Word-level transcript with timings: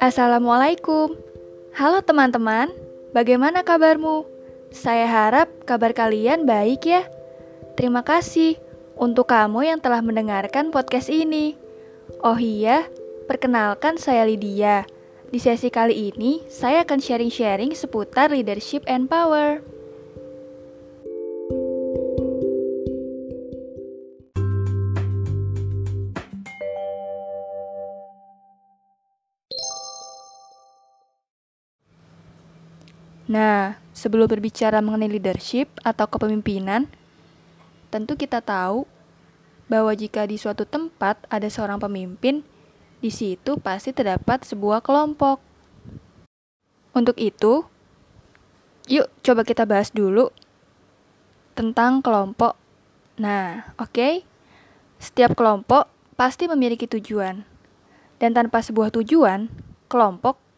Assalamualaikum. 0.00 1.12
Halo 1.76 2.00
teman-teman, 2.00 2.72
bagaimana 3.12 3.60
kabarmu? 3.60 4.24
Saya 4.72 5.04
harap 5.04 5.52
kabar 5.68 5.92
kalian 5.92 6.48
baik 6.48 6.88
ya. 6.88 7.04
Terima 7.76 8.00
kasih 8.00 8.56
untuk 8.96 9.28
kamu 9.28 9.68
yang 9.68 9.76
telah 9.76 10.00
mendengarkan 10.00 10.72
podcast 10.72 11.12
ini. 11.12 11.52
Oh 12.24 12.40
iya, 12.40 12.88
perkenalkan 13.28 14.00
saya 14.00 14.24
Lydia. 14.24 14.88
Di 15.28 15.36
sesi 15.36 15.68
kali 15.68 16.08
ini, 16.16 16.48
saya 16.48 16.80
akan 16.88 16.96
sharing-sharing 16.96 17.76
seputar 17.76 18.32
leadership 18.32 18.80
and 18.88 19.04
power. 19.04 19.60
Nah, 33.30 33.78
sebelum 33.94 34.26
berbicara 34.26 34.82
mengenai 34.82 35.06
leadership 35.06 35.70
atau 35.86 36.10
kepemimpinan, 36.10 36.90
tentu 37.86 38.18
kita 38.18 38.42
tahu 38.42 38.90
bahwa 39.70 39.94
jika 39.94 40.26
di 40.26 40.34
suatu 40.34 40.66
tempat 40.66 41.30
ada 41.30 41.46
seorang 41.46 41.78
pemimpin, 41.78 42.42
di 42.98 43.06
situ 43.14 43.54
pasti 43.62 43.94
terdapat 43.94 44.42
sebuah 44.42 44.82
kelompok. 44.82 45.38
Untuk 46.90 47.14
itu, 47.22 47.62
yuk 48.90 49.06
coba 49.22 49.46
kita 49.46 49.62
bahas 49.62 49.94
dulu 49.94 50.34
tentang 51.54 52.02
kelompok. 52.02 52.58
Nah, 53.14 53.70
oke. 53.78 53.94
Okay? 53.94 54.14
Setiap 54.98 55.38
kelompok 55.38 55.86
pasti 56.18 56.50
memiliki 56.50 56.90
tujuan. 56.90 57.46
Dan 58.18 58.34
tanpa 58.34 58.58
sebuah 58.58 58.90
tujuan, 58.90 59.46
kelompok 59.86 60.49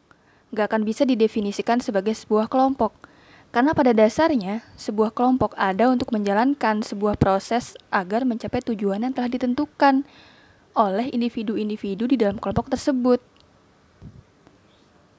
gak 0.52 0.72
akan 0.72 0.84
bisa 0.84 1.08
didefinisikan 1.08 1.80
sebagai 1.80 2.12
sebuah 2.12 2.46
kelompok. 2.52 2.92
Karena 3.52 3.76
pada 3.76 3.92
dasarnya, 3.92 4.64
sebuah 4.80 5.12
kelompok 5.12 5.52
ada 5.60 5.92
untuk 5.92 6.08
menjalankan 6.12 6.80
sebuah 6.80 7.20
proses 7.20 7.76
agar 7.92 8.24
mencapai 8.24 8.64
tujuan 8.64 9.04
yang 9.04 9.12
telah 9.12 9.28
ditentukan 9.28 10.08
oleh 10.72 11.12
individu-individu 11.12 12.08
di 12.08 12.16
dalam 12.16 12.40
kelompok 12.40 12.72
tersebut. 12.72 13.20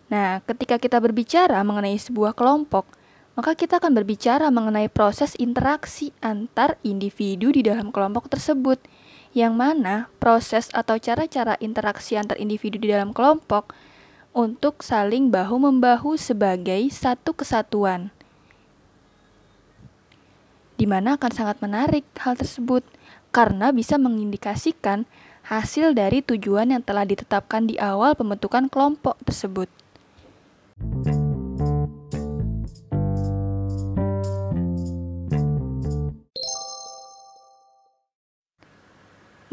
Nah, 0.10 0.42
ketika 0.46 0.82
kita 0.82 0.98
berbicara 0.98 1.62
mengenai 1.62 1.98
sebuah 1.98 2.34
kelompok, 2.34 2.90
maka 3.34 3.58
kita 3.58 3.82
akan 3.82 3.98
berbicara 3.98 4.50
mengenai 4.54 4.90
proses 4.90 5.34
interaksi 5.42 6.14
antar 6.22 6.78
individu 6.86 7.50
di 7.50 7.66
dalam 7.66 7.90
kelompok 7.90 8.30
tersebut, 8.30 8.82
yang 9.34 9.58
mana 9.58 10.10
proses 10.22 10.70
atau 10.74 11.02
cara-cara 11.02 11.58
interaksi 11.62 12.14
antar 12.18 12.38
individu 12.38 12.78
di 12.78 12.94
dalam 12.94 13.10
kelompok 13.14 13.74
untuk 14.34 14.82
saling 14.82 15.30
bahu-membahu 15.30 16.18
sebagai 16.18 16.90
satu 16.90 17.38
kesatuan. 17.38 18.10
Di 20.74 20.90
mana 20.90 21.22
akan 21.22 21.32
sangat 21.32 21.62
menarik 21.62 22.02
hal 22.18 22.34
tersebut 22.34 22.82
karena 23.30 23.70
bisa 23.70 24.02
mengindikasikan 24.02 25.06
hasil 25.46 25.94
dari 25.94 26.26
tujuan 26.26 26.74
yang 26.74 26.82
telah 26.82 27.06
ditetapkan 27.06 27.70
di 27.70 27.78
awal 27.78 28.18
pembentukan 28.18 28.66
kelompok 28.74 29.22
tersebut. 29.22 29.70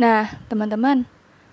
Nah, 0.01 0.41
teman-teman, 0.49 1.05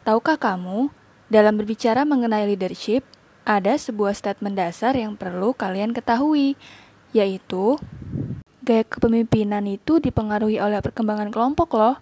tahukah 0.08 0.40
kamu 0.40 0.88
dalam 1.28 1.60
berbicara 1.60 2.08
mengenai 2.08 2.48
leadership, 2.48 3.04
ada 3.48 3.80
sebuah 3.80 4.12
statement 4.12 4.60
dasar 4.60 4.92
yang 5.00 5.16
perlu 5.16 5.56
kalian 5.56 5.96
ketahui, 5.96 6.60
yaitu 7.16 7.80
gaya 8.60 8.84
kepemimpinan 8.84 9.64
itu 9.72 10.04
dipengaruhi 10.04 10.60
oleh 10.60 10.84
perkembangan 10.84 11.32
kelompok 11.32 11.80
loh. 11.80 11.96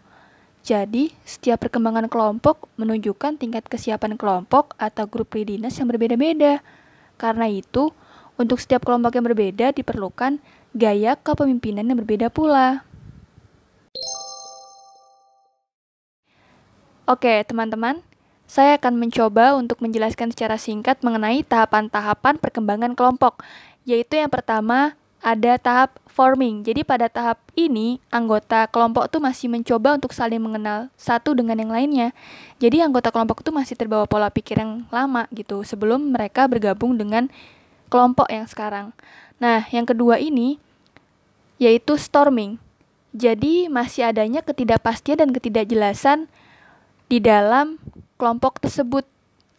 Jadi, 0.66 1.14
setiap 1.22 1.62
perkembangan 1.62 2.10
kelompok 2.10 2.66
menunjukkan 2.82 3.38
tingkat 3.38 3.70
kesiapan 3.70 4.18
kelompok 4.18 4.74
atau 4.82 5.06
grup 5.06 5.38
readiness 5.38 5.78
yang 5.78 5.86
berbeda-beda. 5.94 6.66
Karena 7.22 7.46
itu, 7.46 7.94
untuk 8.42 8.58
setiap 8.58 8.82
kelompok 8.82 9.14
yang 9.14 9.30
berbeda 9.30 9.78
diperlukan 9.78 10.42
gaya 10.74 11.14
kepemimpinan 11.14 11.86
yang 11.86 12.02
berbeda 12.02 12.34
pula. 12.34 12.82
Oke, 17.06 17.46
teman-teman, 17.46 18.02
saya 18.46 18.78
akan 18.78 19.02
mencoba 19.02 19.58
untuk 19.58 19.82
menjelaskan 19.82 20.32
secara 20.32 20.56
singkat 20.62 21.02
mengenai 21.02 21.42
tahapan-tahapan 21.42 22.38
perkembangan 22.38 22.94
kelompok, 22.94 23.42
yaitu 23.86 24.22
yang 24.22 24.30
pertama 24.30 24.94
ada 25.26 25.58
tahap 25.58 25.98
forming. 26.06 26.62
Jadi 26.62 26.86
pada 26.86 27.10
tahap 27.10 27.42
ini 27.58 27.98
anggota 28.14 28.70
kelompok 28.70 29.10
tuh 29.10 29.18
masih 29.18 29.50
mencoba 29.50 29.98
untuk 29.98 30.14
saling 30.14 30.38
mengenal 30.38 30.94
satu 30.94 31.34
dengan 31.34 31.58
yang 31.58 31.74
lainnya. 31.74 32.14
Jadi 32.62 32.86
anggota 32.86 33.10
kelompok 33.10 33.42
itu 33.42 33.50
masih 33.50 33.74
terbawa 33.74 34.06
pola 34.06 34.30
pikir 34.30 34.62
yang 34.62 34.86
lama 34.94 35.26
gitu 35.34 35.66
sebelum 35.66 36.14
mereka 36.14 36.46
bergabung 36.46 36.94
dengan 36.94 37.34
kelompok 37.90 38.30
yang 38.30 38.46
sekarang. 38.46 38.94
Nah, 39.42 39.66
yang 39.74 39.90
kedua 39.90 40.22
ini 40.22 40.62
yaitu 41.58 41.98
storming. 41.98 42.62
Jadi 43.16 43.72
masih 43.72 44.12
adanya 44.12 44.44
ketidakpastian 44.46 45.26
dan 45.26 45.30
ketidakjelasan 45.34 46.28
di 47.06 47.22
dalam 47.22 47.78
kelompok 48.16 48.64
tersebut 48.64 49.06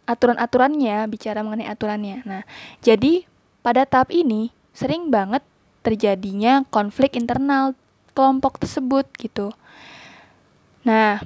aturan-aturannya 0.06 1.06
bicara 1.10 1.42
mengenai 1.42 1.68
aturannya. 1.68 2.22
Nah, 2.22 2.42
jadi 2.80 3.26
pada 3.60 3.82
tahap 3.84 4.14
ini 4.14 4.54
sering 4.70 5.10
banget 5.10 5.42
terjadinya 5.82 6.62
konflik 6.70 7.18
internal 7.18 7.74
kelompok 8.14 8.62
tersebut 8.62 9.06
gitu. 9.18 9.52
Nah, 10.86 11.18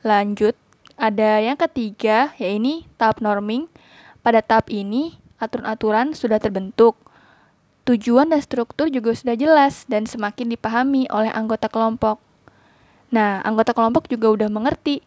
lanjut 0.00 0.56
ada 0.96 1.44
yang 1.44 1.60
ketiga 1.60 2.32
yaitu 2.40 2.88
tahap 2.96 3.20
norming. 3.20 3.68
Pada 4.24 4.42
tahap 4.42 4.72
ini 4.72 5.20
aturan-aturan 5.38 6.16
sudah 6.16 6.40
terbentuk. 6.40 6.98
Tujuan 7.86 8.34
dan 8.34 8.42
struktur 8.42 8.90
juga 8.90 9.14
sudah 9.14 9.38
jelas 9.38 9.86
dan 9.86 10.10
semakin 10.10 10.50
dipahami 10.50 11.06
oleh 11.06 11.30
anggota 11.30 11.70
kelompok. 11.70 12.18
Nah, 13.14 13.38
anggota 13.46 13.70
kelompok 13.70 14.10
juga 14.10 14.34
udah 14.34 14.50
mengerti 14.50 15.06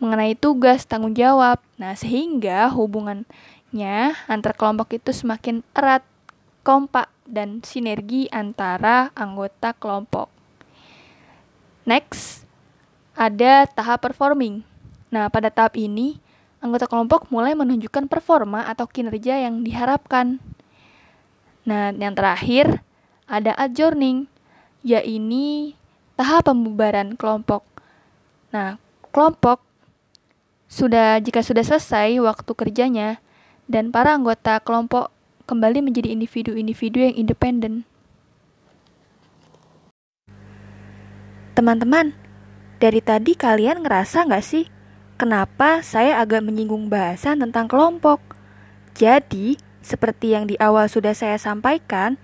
mengenai 0.00 0.34
tugas 0.34 0.88
tanggung 0.88 1.12
jawab. 1.12 1.60
Nah, 1.76 1.92
sehingga 1.92 2.72
hubungannya 2.72 4.16
antar 4.26 4.56
kelompok 4.56 4.96
itu 4.96 5.12
semakin 5.12 5.60
erat, 5.76 6.02
kompak, 6.64 7.12
dan 7.28 7.62
sinergi 7.62 8.26
antara 8.34 9.14
anggota 9.14 9.70
kelompok. 9.76 10.32
Next, 11.86 12.48
ada 13.14 13.68
tahap 13.70 14.02
performing. 14.02 14.66
Nah, 15.12 15.30
pada 15.30 15.52
tahap 15.52 15.78
ini, 15.78 16.18
anggota 16.58 16.90
kelompok 16.90 17.30
mulai 17.30 17.54
menunjukkan 17.54 18.10
performa 18.10 18.66
atau 18.66 18.88
kinerja 18.90 19.38
yang 19.46 19.62
diharapkan. 19.62 20.42
Nah, 21.68 21.94
yang 21.94 22.16
terakhir, 22.16 22.82
ada 23.30 23.54
adjourning, 23.54 24.26
yaitu 24.82 25.76
tahap 26.18 26.50
pembubaran 26.50 27.14
kelompok. 27.14 27.62
Nah, 28.50 28.80
kelompok 29.14 29.69
sudah 30.70 31.18
jika 31.18 31.42
sudah 31.42 31.66
selesai 31.66 32.22
waktu 32.22 32.52
kerjanya 32.54 33.18
dan 33.66 33.90
para 33.90 34.14
anggota 34.14 34.62
kelompok 34.62 35.10
kembali 35.50 35.82
menjadi 35.82 36.14
individu-individu 36.14 37.10
yang 37.10 37.14
independen. 37.18 37.82
Teman-teman, 41.58 42.14
dari 42.78 43.02
tadi 43.02 43.34
kalian 43.34 43.82
ngerasa 43.82 44.30
nggak 44.30 44.46
sih 44.46 44.70
kenapa 45.18 45.82
saya 45.82 46.22
agak 46.22 46.46
menyinggung 46.46 46.86
bahasan 46.86 47.42
tentang 47.42 47.66
kelompok? 47.66 48.22
Jadi, 48.94 49.58
seperti 49.82 50.38
yang 50.38 50.46
di 50.46 50.54
awal 50.62 50.86
sudah 50.86 51.12
saya 51.12 51.36
sampaikan, 51.36 52.14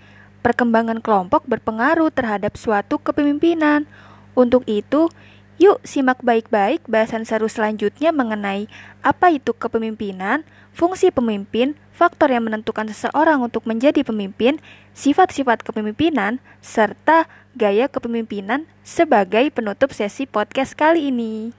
perkembangan 0.46 1.02
kelompok 1.02 1.44
berpengaruh 1.50 2.14
terhadap 2.14 2.54
suatu 2.54 3.02
kepemimpinan. 3.02 3.90
Untuk 4.38 4.62
itu, 4.70 5.10
Yuk 5.56 5.80
simak 5.88 6.20
baik-baik 6.20 6.84
bahasan 6.84 7.24
seru 7.24 7.48
selanjutnya 7.48 8.12
mengenai 8.12 8.68
apa 9.00 9.32
itu 9.32 9.56
kepemimpinan, 9.56 10.44
fungsi 10.76 11.08
pemimpin, 11.08 11.80
faktor 11.96 12.28
yang 12.28 12.44
menentukan 12.44 12.84
seseorang 12.92 13.40
untuk 13.40 13.64
menjadi 13.64 14.04
pemimpin, 14.04 14.60
sifat-sifat 14.92 15.64
kepemimpinan, 15.64 16.44
serta 16.60 17.24
gaya 17.56 17.88
kepemimpinan 17.88 18.68
sebagai 18.84 19.48
penutup 19.48 19.96
sesi 19.96 20.28
podcast 20.28 20.76
kali 20.76 21.08
ini. 21.08 21.56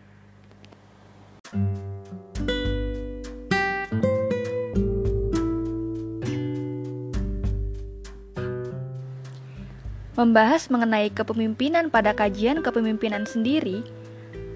Membahas 10.18 10.74
mengenai 10.74 11.14
kepemimpinan 11.14 11.94
pada 11.94 12.18
kajian 12.18 12.66
kepemimpinan 12.66 13.30
sendiri, 13.30 13.86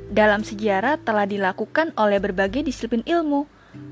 dalam 0.09 0.41
sejarah 0.41 0.97
telah 0.99 1.29
dilakukan 1.29 1.93
oleh 1.95 2.17
berbagai 2.17 2.65
disiplin 2.65 3.05
ilmu, 3.05 3.45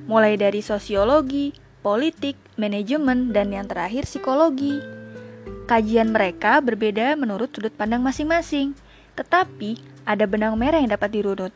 mulai 0.09 0.35
dari 0.35 0.65
sosiologi, 0.65 1.53
politik, 1.85 2.35
manajemen, 2.57 3.31
dan 3.31 3.53
yang 3.53 3.69
terakhir 3.69 4.03
psikologi. 4.09 4.81
Kajian 5.69 6.09
mereka 6.09 6.57
berbeda 6.59 7.13
menurut 7.13 7.53
sudut 7.53 7.71
pandang 7.71 8.01
masing-masing, 8.01 8.73
tetapi 9.13 9.77
ada 10.09 10.25
benang 10.25 10.57
merah 10.57 10.81
yang 10.81 10.89
dapat 10.89 11.13
dirunut, 11.13 11.53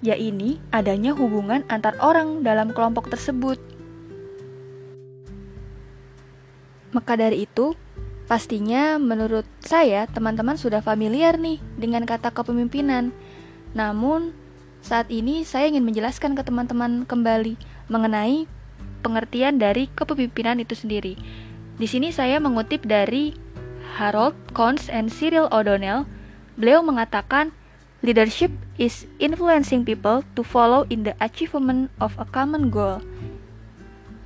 yaitu 0.00 0.62
adanya 0.70 1.10
hubungan 1.10 1.66
antar 1.66 1.98
orang 1.98 2.46
dalam 2.46 2.70
kelompok 2.70 3.10
tersebut. 3.10 3.58
Maka 6.94 7.18
dari 7.18 7.46
itu, 7.46 7.74
pastinya 8.30 8.94
menurut 9.02 9.42
saya 9.58 10.06
teman-teman 10.06 10.54
sudah 10.54 10.78
familiar 10.78 11.34
nih 11.34 11.58
dengan 11.74 12.06
kata 12.06 12.30
kepemimpinan. 12.30 13.10
Namun, 13.74 14.30
saat 14.86 15.10
ini 15.10 15.42
saya 15.42 15.66
ingin 15.66 15.82
menjelaskan 15.82 16.38
ke 16.38 16.46
teman-teman 16.46 17.02
kembali 17.10 17.58
mengenai 17.90 18.46
pengertian 19.02 19.58
dari 19.58 19.90
kepemimpinan 19.98 20.62
itu 20.62 20.78
sendiri. 20.78 21.18
Di 21.74 21.90
sini 21.90 22.14
saya 22.14 22.38
mengutip 22.38 22.86
dari 22.86 23.34
Harold 23.98 24.38
Kohns 24.54 24.86
and 24.86 25.10
Cyril 25.10 25.50
O'Donnell. 25.50 26.06
Beliau 26.54 26.86
mengatakan, 26.86 27.50
leadership 28.06 28.54
is 28.78 29.10
influencing 29.18 29.82
people 29.82 30.22
to 30.38 30.46
follow 30.46 30.86
in 30.86 31.02
the 31.02 31.18
achievement 31.18 31.90
of 31.98 32.14
a 32.22 32.26
common 32.30 32.70
goal. 32.70 33.02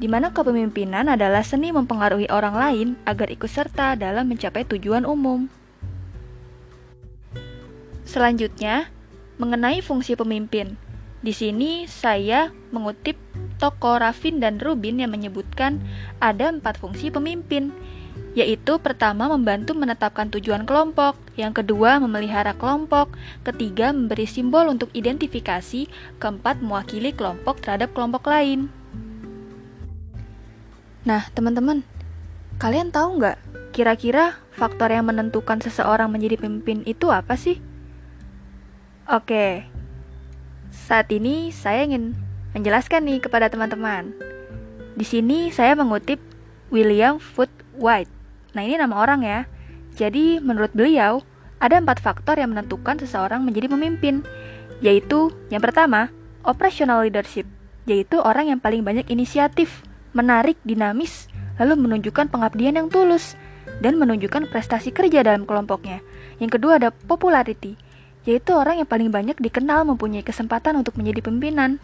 Di 0.05 0.13
mana 0.13 0.37
kepemimpinan 0.37 1.09
adalah 1.09 1.41
seni 1.41 1.73
mempengaruhi 1.73 2.29
orang 2.29 2.53
lain 2.53 2.89
agar 3.09 3.33
ikut 3.33 3.49
serta 3.49 3.97
dalam 3.97 4.29
mencapai 4.29 4.69
tujuan 4.69 5.09
umum. 5.09 5.49
Selanjutnya, 8.05 8.93
mengenai 9.41 9.81
fungsi 9.81 10.13
pemimpin. 10.13 10.77
Di 11.25 11.33
sini 11.33 11.89
saya 11.89 12.53
mengutip 12.69 13.17
toko 13.57 13.97
Raffin 13.97 14.45
dan 14.45 14.61
Rubin 14.61 15.01
yang 15.01 15.09
menyebutkan 15.09 15.81
ada 16.21 16.53
empat 16.53 16.77
fungsi 16.77 17.09
pemimpin, 17.09 17.73
yaitu 18.37 18.77
pertama 18.85 19.33
membantu 19.33 19.73
menetapkan 19.73 20.29
tujuan 20.29 20.69
kelompok, 20.69 21.17
yang 21.41 21.57
kedua 21.57 21.97
memelihara 21.97 22.53
kelompok, 22.53 23.17
ketiga 23.41 23.89
memberi 23.89 24.29
simbol 24.29 24.69
untuk 24.69 24.93
identifikasi, 24.93 25.89
keempat 26.21 26.61
mewakili 26.61 27.17
kelompok 27.17 27.65
terhadap 27.65 27.97
kelompok 27.97 28.29
lain. 28.29 28.84
Nah, 31.05 31.29
teman-teman, 31.37 31.85
kalian 32.57 32.89
tahu 32.89 33.21
nggak 33.21 33.37
kira-kira 33.77 34.41
faktor 34.57 34.89
yang 34.89 35.05
menentukan 35.05 35.61
seseorang 35.61 36.09
menjadi 36.09 36.41
pemimpin 36.41 36.81
itu 36.89 37.13
apa 37.13 37.37
sih? 37.37 37.61
Oke, 39.05 39.69
saat 40.73 41.13
ini 41.13 41.53
saya 41.53 41.85
ingin 41.85 42.17
menjelaskan 42.57 43.05
nih 43.05 43.21
kepada 43.21 43.53
teman-teman. 43.53 44.17
Di 44.97 45.05
sini 45.05 45.53
saya 45.53 45.77
mengutip 45.77 46.23
William 46.73 47.21
Foot 47.21 47.53
White. 47.77 48.09
Nah 48.57 48.65
ini 48.65 48.81
nama 48.81 48.97
orang 48.97 49.29
ya. 49.29 49.45
Jadi 49.93 50.41
menurut 50.41 50.73
beliau 50.73 51.21
ada 51.61 51.77
empat 51.77 52.01
faktor 52.01 52.41
yang 52.41 52.57
menentukan 52.57 52.97
seseorang 52.97 53.45
menjadi 53.45 53.69
pemimpin, 53.69 54.25
yaitu 54.81 55.37
yang 55.53 55.61
pertama 55.61 56.09
operational 56.49 57.05
leadership, 57.05 57.45
yaitu 57.85 58.25
orang 58.25 58.49
yang 58.49 58.61
paling 58.63 58.81
banyak 58.81 59.05
inisiatif, 59.13 59.85
menarik, 60.15 60.57
dinamis, 60.63 61.29
lalu 61.61 61.79
menunjukkan 61.79 62.31
pengabdian 62.31 62.79
yang 62.79 62.89
tulus 62.89 63.35
dan 63.83 63.99
menunjukkan 63.99 64.49
prestasi 64.49 64.95
kerja 64.95 65.27
dalam 65.27 65.45
kelompoknya. 65.45 66.01
Yang 66.39 66.59
kedua 66.59 66.79
ada 66.79 66.91
popularity, 66.91 67.75
yaitu 68.25 68.57
orang 68.57 68.81
yang 68.81 68.89
paling 68.89 69.11
banyak 69.13 69.37
dikenal 69.37 69.85
mempunyai 69.85 70.25
kesempatan 70.25 70.81
untuk 70.81 70.97
menjadi 70.97 71.21
pimpinan. 71.27 71.83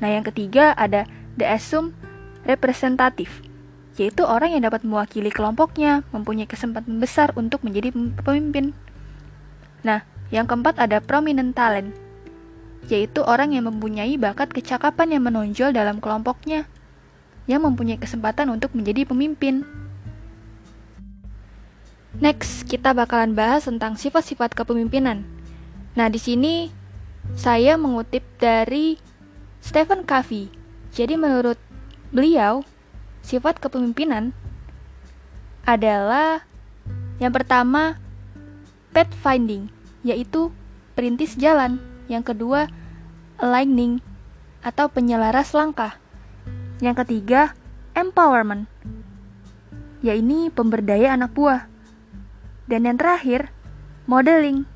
Nah, 0.00 0.08
yang 0.08 0.24
ketiga 0.24 0.72
ada 0.78 1.04
the 1.36 1.44
assume 1.44 1.92
representatif, 2.46 3.44
yaitu 3.98 4.22
orang 4.24 4.56
yang 4.56 4.64
dapat 4.64 4.86
mewakili 4.86 5.28
kelompoknya, 5.28 6.06
mempunyai 6.12 6.48
kesempatan 6.48 7.02
besar 7.02 7.32
untuk 7.34 7.64
menjadi 7.66 7.92
pemimpin. 8.22 8.72
Nah, 9.84 10.04
yang 10.30 10.46
keempat 10.46 10.78
ada 10.78 10.98
prominent 10.98 11.54
talent, 11.54 11.94
yaitu 12.86 13.22
orang 13.22 13.54
yang 13.54 13.66
mempunyai 13.66 14.14
bakat 14.18 14.52
kecakapan 14.52 15.18
yang 15.18 15.22
menonjol 15.26 15.74
dalam 15.74 15.98
kelompoknya, 15.98 16.68
yang 17.46 17.62
mempunyai 17.62 17.98
kesempatan 17.98 18.50
untuk 18.50 18.74
menjadi 18.74 19.06
pemimpin. 19.06 19.62
Next, 22.16 22.66
kita 22.66 22.96
bakalan 22.96 23.36
bahas 23.36 23.68
tentang 23.68 23.94
sifat-sifat 23.94 24.54
kepemimpinan. 24.56 25.22
Nah, 25.94 26.08
di 26.10 26.20
sini 26.20 26.70
saya 27.34 27.74
mengutip 27.74 28.22
dari 28.38 28.96
Stephen 29.60 30.06
Covey. 30.06 30.48
Jadi 30.94 31.18
menurut 31.18 31.58
beliau, 32.14 32.62
sifat 33.20 33.58
kepemimpinan 33.58 34.30
adalah 35.66 36.46
yang 37.18 37.34
pertama 37.34 37.98
pathfinding, 38.94 39.68
yaitu 40.06 40.54
perintis 40.96 41.36
jalan. 41.36 41.82
Yang 42.06 42.32
kedua, 42.32 42.70
aligning 43.36 44.00
atau 44.64 44.88
penyelaras 44.88 45.52
langkah. 45.52 45.98
Yang 46.76 47.04
ketiga, 47.04 47.56
empowerment, 47.96 48.68
yaitu 50.04 50.52
pemberdaya 50.52 51.16
anak 51.16 51.32
buah. 51.32 51.64
Dan 52.68 52.84
yang 52.84 53.00
terakhir, 53.00 53.48
modeling, 54.04 54.68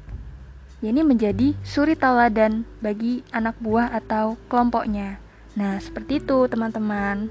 ini 0.81 1.05
menjadi 1.05 1.53
suri 1.61 1.93
tauladan 1.93 2.65
bagi 2.81 3.21
anak 3.37 3.53
buah 3.61 3.93
atau 3.93 4.41
kelompoknya. 4.49 5.21
Nah, 5.53 5.77
seperti 5.77 6.25
itu 6.25 6.49
teman-teman. 6.49 7.29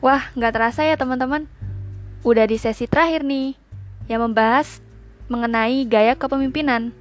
Wah, 0.00 0.32
nggak 0.32 0.52
terasa 0.56 0.80
ya 0.88 0.96
teman-teman. 0.96 1.44
Udah 2.24 2.48
di 2.48 2.56
sesi 2.56 2.88
terakhir 2.88 3.20
nih, 3.20 3.52
yang 4.08 4.24
membahas 4.24 4.80
mengenai 5.28 5.84
gaya 5.84 6.16
kepemimpinan. 6.16 6.96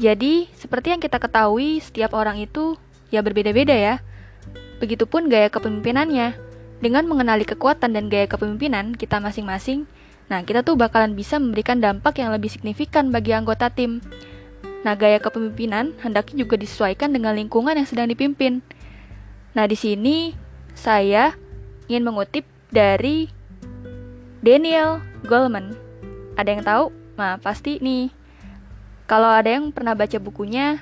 Jadi, 0.00 0.48
seperti 0.56 0.96
yang 0.96 1.02
kita 1.04 1.20
ketahui, 1.20 1.78
setiap 1.84 2.16
orang 2.16 2.40
itu 2.40 2.80
ya 3.12 3.20
berbeda-beda 3.20 3.76
ya. 3.76 4.00
Begitupun 4.78 5.30
gaya 5.30 5.50
kepemimpinannya. 5.50 6.34
Dengan 6.82 7.06
mengenali 7.08 7.48
kekuatan 7.48 7.96
dan 7.96 8.12
gaya 8.12 8.28
kepemimpinan 8.28 8.92
kita 8.92 9.22
masing-masing, 9.22 9.88
Nah, 10.32 10.40
kita 10.40 10.64
tuh 10.64 10.76
bakalan 10.76 11.12
bisa 11.12 11.36
memberikan 11.36 11.84
dampak 11.84 12.16
yang 12.16 12.32
lebih 12.32 12.48
signifikan 12.48 13.12
bagi 13.12 13.36
anggota 13.36 13.68
tim. 13.68 14.00
Nah, 14.84 14.96
gaya 14.96 15.20
kepemimpinan 15.20 15.96
hendaknya 16.00 16.44
juga 16.44 16.56
disesuaikan 16.56 17.12
dengan 17.12 17.36
lingkungan 17.36 17.76
yang 17.76 17.88
sedang 17.88 18.08
dipimpin. 18.08 18.64
Nah, 19.52 19.68
di 19.68 19.76
sini 19.76 20.32
saya 20.72 21.36
ingin 21.88 22.04
mengutip 22.08 22.48
dari 22.72 23.28
Daniel 24.40 25.00
Goleman. 25.24 25.76
Ada 26.36 26.48
yang 26.56 26.64
tahu? 26.64 26.84
Nah, 27.20 27.36
pasti 27.40 27.80
nih. 27.80 28.12
Kalau 29.04 29.28
ada 29.28 29.52
yang 29.52 29.68
pernah 29.68 29.92
baca 29.92 30.16
bukunya, 30.16 30.80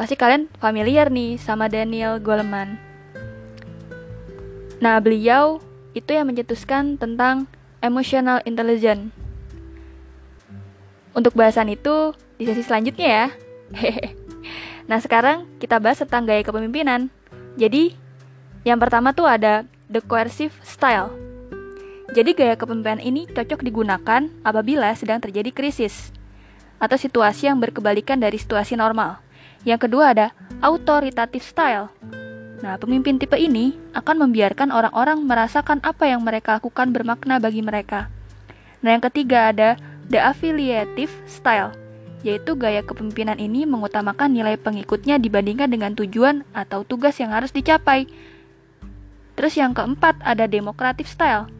pasti 0.00 0.16
kalian 0.16 0.48
familiar 0.56 1.12
nih 1.12 1.36
sama 1.36 1.68
Daniel 1.68 2.16
Goleman. 2.16 2.91
Nah, 4.82 4.98
beliau 4.98 5.62
itu 5.94 6.10
yang 6.10 6.26
mencetuskan 6.26 6.98
tentang 6.98 7.46
emotional 7.78 8.42
intelligence. 8.42 9.14
Untuk 11.14 11.38
bahasan 11.38 11.70
itu 11.70 12.18
di 12.34 12.50
sesi 12.50 12.66
selanjutnya 12.66 13.06
ya. 13.06 13.26
nah, 14.90 14.98
sekarang 14.98 15.46
kita 15.62 15.78
bahas 15.78 16.02
tentang 16.02 16.26
gaya 16.26 16.42
kepemimpinan. 16.42 17.14
Jadi, 17.54 17.94
yang 18.66 18.82
pertama 18.82 19.14
tuh 19.14 19.30
ada 19.30 19.62
the 19.86 20.02
coercive 20.02 20.56
style. 20.66 21.14
Jadi 22.10 22.34
gaya 22.34 22.58
kepemimpinan 22.58 22.98
ini 22.98 23.30
cocok 23.30 23.62
digunakan 23.62 24.26
apabila 24.42 24.90
sedang 24.98 25.22
terjadi 25.22 25.48
krisis 25.54 26.10
atau 26.82 26.98
situasi 26.98 27.46
yang 27.46 27.62
berkebalikan 27.62 28.18
dari 28.18 28.36
situasi 28.36 28.74
normal. 28.74 29.22
Yang 29.62 29.86
kedua 29.86 30.10
ada 30.10 30.26
authoritative 30.58 31.46
style. 31.46 31.88
Nah, 32.62 32.78
pemimpin 32.78 33.18
tipe 33.18 33.34
ini 33.34 33.74
akan 33.90 34.22
membiarkan 34.22 34.70
orang-orang 34.70 35.18
merasakan 35.26 35.82
apa 35.82 36.06
yang 36.06 36.22
mereka 36.22 36.62
lakukan 36.62 36.94
bermakna 36.94 37.42
bagi 37.42 37.58
mereka. 37.58 38.06
Nah, 38.86 38.94
yang 38.94 39.02
ketiga 39.02 39.50
ada 39.50 39.74
the 40.06 40.22
affiliative 40.22 41.10
style, 41.26 41.74
yaitu 42.22 42.54
gaya 42.54 42.86
kepemimpinan 42.86 43.42
ini 43.42 43.66
mengutamakan 43.66 44.30
nilai 44.30 44.54
pengikutnya 44.62 45.18
dibandingkan 45.18 45.66
dengan 45.74 45.98
tujuan 45.98 46.46
atau 46.54 46.86
tugas 46.86 47.18
yang 47.18 47.34
harus 47.34 47.50
dicapai. 47.50 48.06
Terus 49.34 49.58
yang 49.58 49.74
keempat 49.74 50.22
ada 50.22 50.46
democratic 50.46 51.10
style. 51.10 51.50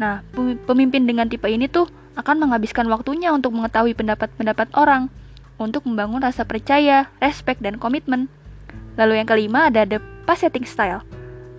Nah, 0.00 0.24
pemimpin 0.64 1.04
dengan 1.04 1.28
tipe 1.28 1.52
ini 1.52 1.68
tuh 1.68 1.84
akan 2.16 2.48
menghabiskan 2.48 2.88
waktunya 2.88 3.28
untuk 3.28 3.52
mengetahui 3.52 3.92
pendapat-pendapat 3.92 4.72
orang, 4.72 5.12
untuk 5.60 5.84
membangun 5.84 6.24
rasa 6.24 6.48
percaya, 6.48 7.12
respect, 7.20 7.60
dan 7.60 7.76
komitmen. 7.76 8.32
Lalu 8.96 9.20
yang 9.20 9.28
kelima 9.28 9.68
ada 9.68 9.84
the 9.84 10.00
tanpa 10.26 10.42
setting 10.42 10.66
style. 10.66 11.06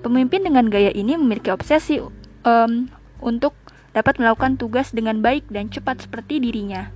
Pemimpin 0.03 0.43
dengan 0.43 0.67
gaya 0.67 0.91
ini 0.91 1.15
memiliki 1.15 1.55
obsesi 1.55 2.03
um, 2.43 2.91
untuk 3.23 3.55
dapat 3.95 4.19
melakukan 4.19 4.59
tugas 4.59 4.91
dengan 4.91 5.23
baik 5.23 5.47
dan 5.47 5.71
cepat 5.71 6.03
seperti 6.03 6.43
dirinya. 6.43 6.91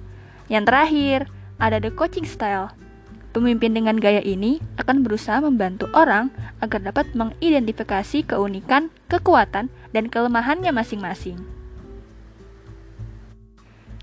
Yang 0.52 0.68
terakhir, 0.68 1.20
ada 1.64 1.80
the 1.80 1.88
coaching 1.88 2.28
style. 2.28 2.76
Pemimpin 3.32 3.72
dengan 3.72 3.96
gaya 3.96 4.20
ini 4.20 4.60
akan 4.76 5.08
berusaha 5.08 5.40
membantu 5.40 5.88
orang 5.96 6.28
agar 6.60 6.84
dapat 6.84 7.08
mengidentifikasi 7.16 8.28
keunikan, 8.28 8.92
kekuatan, 9.08 9.72
dan 9.96 10.12
kelemahannya 10.12 10.76
masing-masing. 10.76 11.40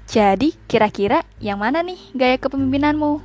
Jadi, 0.09 0.57
kira-kira 0.65 1.21
yang 1.37 1.61
mana 1.61 1.85
nih 1.85 2.01
gaya 2.17 2.41
kepemimpinanmu? 2.41 3.21